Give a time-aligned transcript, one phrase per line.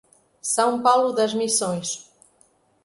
[0.41, 2.09] São Paulo das Missões